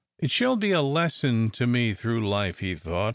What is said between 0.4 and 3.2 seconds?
be a lesson to me through life," he thought.